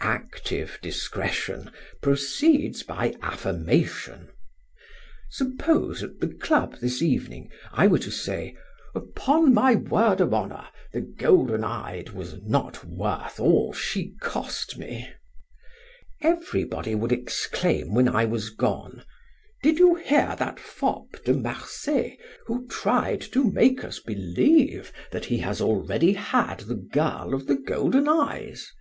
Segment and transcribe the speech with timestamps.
[0.00, 4.30] Active discretion proceeds by affirmation.
[5.28, 8.56] Suppose at the club this evening I were to say:
[8.94, 15.10] 'Upon my word of honor the golden eyed was not worth all she cost me!'
[16.22, 19.04] Everybody would exclaim when I was gone:
[19.62, 22.16] 'Did you hear that fop De Marsay,
[22.46, 27.56] who tried to make us believe that he has already had the girl of the
[27.56, 28.72] golden eyes?